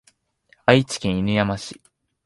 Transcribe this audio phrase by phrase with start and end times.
[0.65, 1.79] 愛知県犬山市